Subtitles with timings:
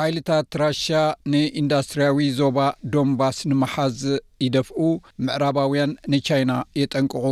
[0.00, 0.98] ሓይልታት ራሽያ
[1.32, 2.58] ንኢንዳስትርያዊ ዞባ
[2.92, 3.96] ዶንባስ ንመሓዝ
[4.44, 4.78] ይደፍኡ
[5.26, 7.24] ምዕራባውያን ንቻይና የጠንቅቑ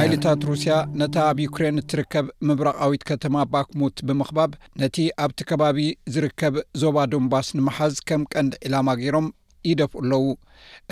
[0.00, 5.80] ሓይልታት ሩስያ ነታ ኣብ ዩክሬን እትርከብ ምብራቃዊት ከተማ ባክሙት ብምኽባብ ነቲ ኣብቲ ከባቢ
[6.16, 9.28] ዝርከብ ዞባ ዶንባስ ንመሓዝ ከም ቀንዲ ዒላማ ገይሮም
[9.70, 10.26] ይደፍኡ ኣለዉ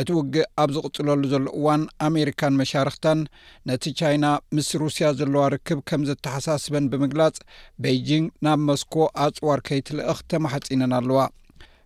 [0.00, 3.20] እቲ ውግእ ኣብ ዝቕፅለሉ ዘሎ እዋን ኣሜሪካን መሻርክታን
[3.70, 7.36] ነቲ ቻይና ምስ ሩስያ ዘለዋ ርክብ ከም ዘተሓሳስበን ብምግላጽ
[7.84, 8.94] ቤጂን ናብ ሞስኮ
[9.26, 11.20] ኣፅዋር ከይትልእኽ ተማሓፂነን ኣለዋ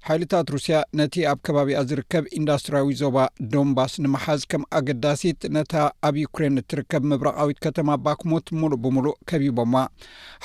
[0.06, 3.16] ሓይልታት ሩስያ ነቲ ኣብ ከባቢያ ዝርከብ ኢንዳስትርያዊ ዞባ
[3.52, 5.74] ዶንባስ ንመሓዝ ከም ኣገዳሲት ነታ
[6.08, 9.74] ኣብ ዩክሬን እትርከብ ምብራቃዊት ከተማ ባክሙት ሙሉእ ብምሉእ ከቢቦማ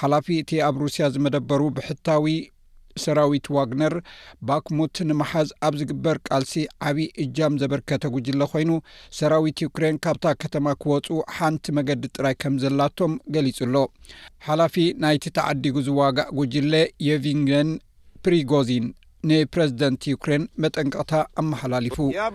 [0.02, 2.26] ሓላፊ እቲ ኣብ ሩስያ ዝመደበሩ ብሕታዊ
[3.04, 3.94] ሰራዊት ዋግነር
[4.48, 6.56] ባክሙት ንመሓዝ ኣብ ዝግበር ቃልሲ
[6.88, 8.72] ዓብዪ እጃም ዘበርከተ ጉጅለ ኮይኑ
[9.20, 13.76] ሰራዊት ዩክሬን ካብታ ከተማ ክወፁ ሓንቲ መገዲ ጥራይ ከም ዘላቶም ገሊጹ ኣሎ
[14.50, 16.74] ሓላፊ ናይቲ ተዓዲጉ ዝዋጋዕ ጉጅለ
[17.10, 17.72] የቪንግን
[18.26, 18.86] ፕሪጎዚን
[19.30, 22.26] ንፕረዚደንት ዩክሬን መጠንቀቅታ ኣመሓላሊፉኣነ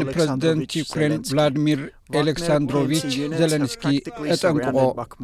[0.00, 1.80] ንፕረዚደንት ዩክሬን ብላድሚር
[2.20, 3.82] ኤሌክሳንድሮቭች ዘለንስኪ
[4.34, 4.76] እጠንቅቆ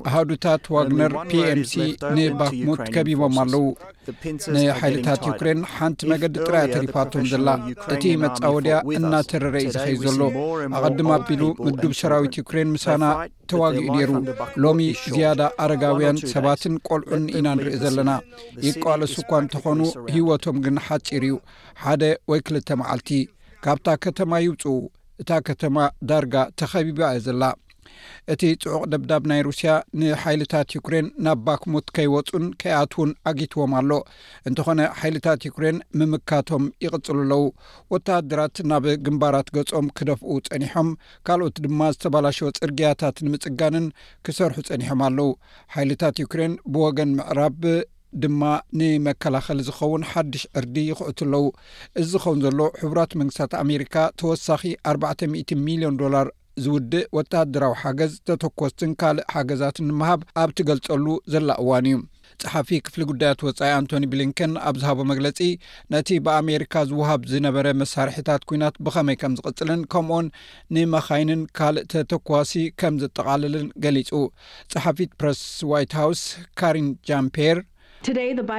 [0.08, 1.74] ኣሃዱታት ዋግነር ፒ ኤምሲ
[2.16, 3.62] ንባክሙት ከቢቦም ኣለዉ
[4.54, 7.48] ንሓይልታት ዩክሬን ሓንቲ መገዲ ጥራይ ተሪፋቶም ዘላ
[7.94, 10.20] እቲ መፃወድያ እናተረረዩ ዝኸይ ዘሎ
[10.78, 13.04] ኣቐድማ ኣቢሉ ምዱብ ሰራዊት ዩክሬን ምሳና
[13.52, 14.12] ተዋጊኡ ነይሩ
[14.64, 14.80] ሎሚ
[15.14, 18.12] ዝያዳ ኣረጋውያን ሰባትን ቆልዑ ኢና ንርኦ ዘለና
[18.66, 19.80] ይቋሎሱ እኳ እንተኾኑ
[20.16, 21.36] ሂወቶም ግን ሓጪር እዩ
[21.84, 23.10] ሓደ ወይ 2ልተ መዓልቲ
[23.66, 24.78] ካብታ ከተማ ይውፅው
[25.22, 25.76] እታ ከተማ
[26.10, 27.42] ዳርጋ ተኸቢባ እዮ ዘላ
[28.32, 33.90] እቲ ፅዑቅ ደብዳብ ናይ ሩስያ ንሓይልታት ዩክሬን ናብ ባክሙት ከይወፁን ከኣት ውን ኣጊትዎም ኣሎ
[34.48, 37.44] እንተኾነ ሓይልታት ዩክሬን ምምካቶም ይቕፅሉ ኣለው
[37.94, 40.88] ወተሃድራት ናብ ግንባራት ገጾም ክደፍኡ ፀኒሖም
[41.28, 43.86] ካልኦት ድማ ዝተባላሸ ፅርግያታት ንምፅጋንን
[44.28, 45.30] ክሰርሑ ፀኒሖም ኣለው
[45.76, 47.60] ሓይልታት ዩክሬን ብወገን ምዕራብ
[48.22, 48.42] ድማ
[48.78, 51.44] ንመከላኸሊ ዝኸውን ሓድሽ ዕርዲ ይክዕትኣለዉ
[52.00, 56.28] እዚ ዝኸውን ዘሎ ሕቡራት መንግስታት ኣሜሪካ ተወሳኺ 4ባ00 ሚልዮን ዶላር
[56.64, 61.96] ዝውድእ ወተሃድራዊ ሓገዝ ተተኮስትን ካልእ ሓገዛትን ንምሃብ ኣብ ትገልፀሉ ዘላ እዋን እዩ
[62.42, 65.40] ፀሓፊ ክፍሊ ጉዳያት ወፃኢ ኣንቶኒ ብሊንከን ኣብ ዝሃቦ መግለፂ
[65.92, 70.28] ነቲ ብኣሜሪካ ዝውሃብ ዝነበረ መሳርሒታት ኩናት ብኸመይ ከም ዝቅፅልን ከምኡን
[70.76, 74.10] ንመኻይንን ካልእ ተተኳሲ ከም ዘጠቓልልን ገሊጹ
[74.74, 75.42] ፀሓፊት ፕረስ
[75.72, 76.22] ዋይት ሃውስ
[76.60, 77.60] ካሪን ጃር
[78.06, 78.52] ሎሚ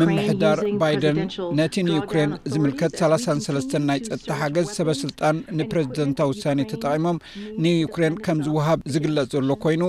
[0.00, 1.18] ምምሕዳር ባይደን
[1.58, 7.18] ነቲ ንዩክሬን ዝምልከት 33ስ ናይ ፀጥታ ሓገዝ ሰበስልጣን ንፕረዚደንታ ውሳኔ ተጠቒሞም
[7.66, 9.82] ንዩክሬን ከም ዝውሃብ ዝግለጽ ዘሎ ኮይኑ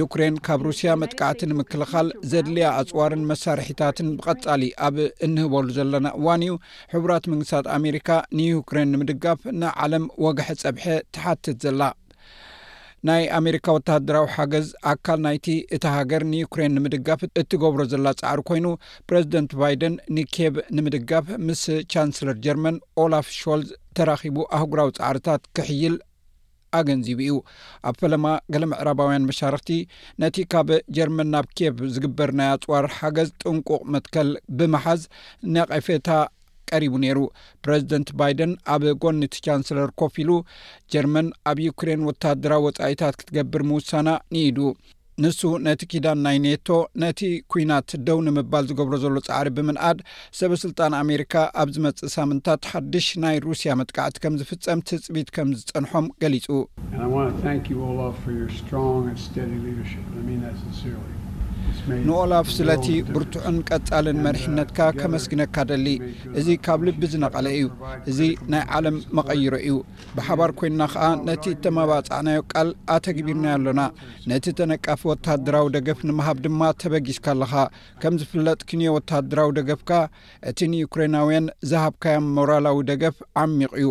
[0.00, 4.96] ዩክሬን ካብ ሩስያ መጥካዕቲ ንምክልኻል ዘድልያ ኣፅዋርን መሳርሒታትን ብቐጣሊ ኣብ
[5.28, 6.56] እንህበሉ ዘለና እዋን እዩ
[6.96, 8.08] ሕቡራት መንግስታት ኣሜሪካ
[8.40, 10.84] ንዩክሬን ንምድጋፍ ንዓለም ወጋሒ ፀብሐ
[11.16, 11.82] ትሓትት ዘላ
[13.08, 18.66] ናይ ኣሜሪካ ወተሃደራዊ ሓገዝ ኣካል ናይቲ እቲ ሃገር ንዩክሬን ንምድጋፍ እትገብሮ ዘላ ፃዕሪ ኮይኑ
[19.08, 21.62] ፕረዚደንት ባይደን ንኬብ ንምድጋፍ ምስ
[21.94, 25.94] ቻንስለር ጀርመን ኦላፍ ሾልዝ ተራኺቡ ኣህጉራዊ ፃዕርታት ክሕይል
[26.78, 27.36] ኣገንዚቡ እዩ
[27.88, 29.70] ኣብ ፈለማ ገሌ ምዕራባውያን መሻርክቲ
[30.22, 35.02] ነቲ ካብ ጀርመን ናብ ኬብ ዝግበር ናይ ኣፅዋር ሓገዝ ጥንቁቅ መትከል ብምሓዝ
[35.56, 36.08] ናቀፈታ
[36.74, 37.18] ቀሪቡ ነሩ
[37.64, 40.36] ፕረዚደንት ባይደን ኣብ ጎኒቲ ቻንሰለር ኮፊ ሉ
[40.94, 44.58] ጀርመን ኣብ ዩክሬን ወታደራዊ ወፃኢታት ክትገብር ምውሳና ንኢዱ
[45.22, 46.68] ንሱ ነቲ ኪዳን ናይ ኔቶ
[47.02, 47.20] ነቲ
[47.52, 49.98] ኩናት ደው ንምባል ዝገብሮ ዘሎ ፃዕሪ ብምንዓድ
[50.38, 55.48] ሰበ ስልጣን ኣሜሪካ ኣብ ዝ መፅእ ሳምንታት ሓድሽ ናይ ሩስያ መጥቃዕቲ ከም ዝፍፀም ትፅቢት ከም
[55.62, 56.46] ዝፀንሖም ገሊጹ
[62.06, 65.86] ንኦላፍ ስለቲ ብርቱዑን ቀጻልን መሪሕነትካ ከመስግነካ ደሊ
[66.40, 67.66] እዙ ካብ ልቢ ዝነቐለ እዩ
[68.10, 68.18] እዙ
[68.52, 69.76] ናይ ዓለም መቐይሮ እዩ
[70.16, 73.82] ብሓባር ኮይና ኸዓ ነቲ እተመባጻዕናዮ ቃል ኣተግቢርናዮ ኣሎና
[74.32, 77.54] ነቲ ተነቃፊ ወታድራዊ ደገፍ ንምሃብ ድማ ተበጊስካ ኣለኻ
[78.04, 79.92] ከም ዝፍለጥ ክንዮ ወታድራዊ ደገፍካ
[80.52, 83.88] እቲ ንኡክሬይናውያን ዝሃብካያ ሞውራላዊ ደገፍ ዓሚቕ እዩ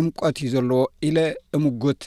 [0.00, 1.18] ዕምቈት እዩ ዘለዎ ኢለ
[1.58, 2.02] እምጉት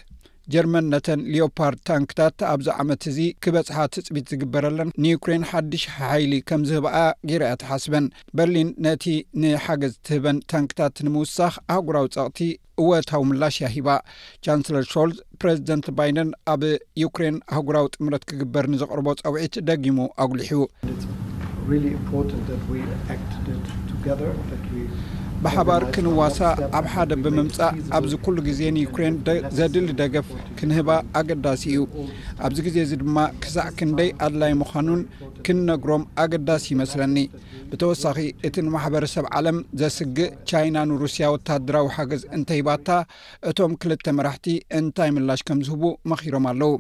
[0.53, 6.95] ጀርመን ነተን ሌኦፓርድ ታንክታት ኣብዚ ዓመት እዚ ክበፅሓ ትፅቢት ዝግበረለን ንዩኩሬን ሓድሽ ሓይሊ ከምዝህብኣ
[7.29, 8.05] ጌራያ ተሓስበን
[8.37, 9.05] በርሊን ነቲ
[9.43, 12.39] ንሓገዝ ትህበን ታንክታት ንምውሳኽ ኣህጉራዊ ፀቕቲ
[12.83, 13.89] እወታዊ ምላሽ ያ ሂባ
[14.47, 16.61] ቻንስለር ሾልዝ ፕረዚደንት ባይደን ኣብ
[17.03, 20.49] ዩክሬን ኣህጉራዊ ጥምረት ክግበር ንዘቕርቦ ፀውዒት ደጊሙ ኣጉልሕ
[25.45, 26.37] ብሓባር ክንዋሳ
[26.77, 29.15] ኣብ ሓደ ብምምፃእ ኣብዚ ኩሉ ግዜ ንዩክሬን
[29.57, 30.27] ዘድሊ ደገፍ
[30.57, 30.89] ክንህባ
[31.19, 31.79] ኣገዳሲ እዩ
[32.47, 35.01] ኣብዚ ግዜ እዚ ድማ ክሳዕ ክንደይ ኣድላይ ምዃኑን
[35.47, 37.17] ክንነግሮም ኣገዳሲ ይመስለኒ
[37.71, 42.87] ብተወሳኺ እቲ ንማሕበረሰብ ዓለም ዘስግእ ቻይና ንሩስያ ወታደራዊ ሓገዝ እንተሂባታ
[43.51, 44.47] እቶም ክልተ መራሕቲ
[44.81, 46.71] እንታይ ምላሽ ከም ዝህቡ መኺሮም ኣለዉ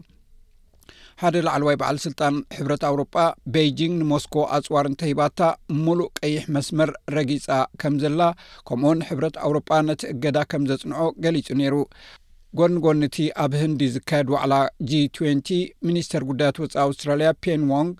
[1.21, 3.15] ሓደ ላዕለ ዋይ በዕል ስልጣን ሕብረት ኣውሮጳ
[3.53, 5.39] ቤይጂን ንሞስኮ ኣፅዋር እንተሂባታ
[5.85, 7.47] ሙሉእ ቀይሕ መስመር ረጊፃ
[7.83, 8.21] ከም ዘላ
[8.69, 11.75] ከምኡን ሕብረት አውሮጳ ነቲ እገዳ ከም ዘጽንዖ ገሊጹ ነይሩ
[12.59, 14.53] ጎኒ ጎኒ እቲ ኣብ ህንዲ ዝካየድ ዋዕላ
[14.89, 17.93] g20 ሚኒስተር ጉዳያት ወፃኢ ኣውስትራሊያ ፔን ዎንግ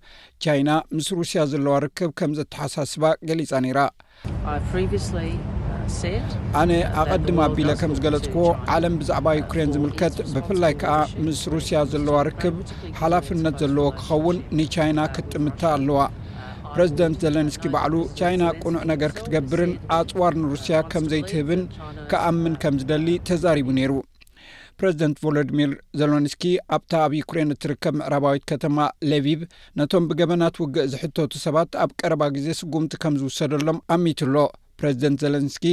[0.46, 3.80] ቻይና ምስ ሩስያ ዘለዋ ርከብ ከም ዘተሓሳስባ ገሊፃ ነይራ
[6.60, 6.72] ኣነ
[7.02, 8.44] ኣቐድማ ኣቢለ ከም ዝገለጽክዎ
[8.76, 10.94] ዓለም ብዛዕባ ዩክሬን ዝምልከት ብፍላይ ከዓ
[11.26, 12.58] ምስ ሩስያ ዘለዋ ርክብ
[13.00, 16.00] ሓላፍነት ዘለዎ ክኸውን ንቻይና ክትጥምታ ኣለዋ
[16.76, 21.62] ፕረዚደንት ዘሌንስኪ ባዕሉ ቻይና ቁኑዕ ነገር ክትገብርን አፅዋር ንሩስያ ከምዘይትህብን
[22.12, 23.94] ክኣምን ከም ዝደሊ ተዛሪቡ ነይሩ
[24.80, 26.44] ፕረዚደንት ቮሎድሚር ዘሎንስኪ
[26.78, 28.78] ኣብታ ኣብ ዩክሬን እትርከብ ምዕራባዊት ከተማ
[29.10, 29.42] ለቪቭ
[29.80, 34.36] ነቶም ብገበናትውግእ ዝሕተቱ ሰባት ኣብ ቀረባ ግዜ ስጉምቲ ከም ዝውሰደሎም ኣሚትሎ
[34.82, 35.64] ፕሬዚደንት ዘለንስኪ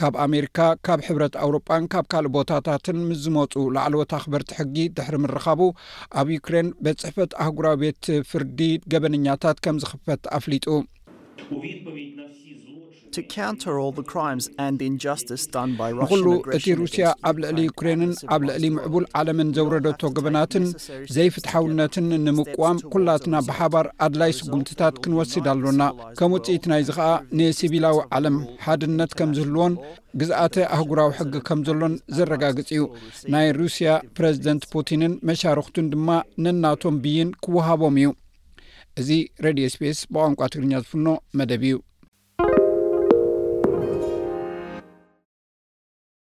[0.00, 5.60] ካብ ኣሜሪካ ካብ ሕብረት ኣውሮጳን ካብ ካልእ ቦታታትን ምስ ዝመፁ ላዕሉ ወት ክበርቲሕጊ ድሕሪ ምረኻቡ
[6.22, 8.58] ኣብ ዩክሬን ቤትፅሕፈት ኣህጉራዊ ቤት ፍርዲ
[8.94, 10.66] ገበነኛታት ከም ዝኽፈት ኣፍሊጡ
[15.66, 16.26] ንኹሉ
[16.56, 20.64] እቲ ሩስያ ኣብ ልዕሊ ዩክሬንን ኣብ ልዕሊ ምዕቡል ዓለምን ዘውረደቶ ገበናትን
[21.14, 25.82] ዘይፍትሓውነትን ንምቁም ኩላትና ብሓባር ኣድላይ ስጉምትታት ክንወስድ ኣሎና
[26.20, 27.08] ከም ውፅኢት ናይ ዚ ከዓ
[27.40, 28.36] ንስቢላዊ ዓለም
[28.66, 29.76] ሓድነት ከምዝህልዎን
[30.22, 32.84] ግዝኣተ ኣህጉራዊ ሕጊ ከምዘሎን ዘረጋግፅ እዩ
[33.34, 36.08] ናይ ሩስያ ፕረዚደንት ፑቲንን መሻርክቱን ድማ
[36.46, 38.10] ነናቶም ብይን ክወሃቦም እዩ
[39.00, 39.08] እዚ
[39.44, 41.08] ሬድዮ ስፔስ ብቋንቋ ትግርኛ ዝፍኖ
[41.40, 41.76] መደብ እዩ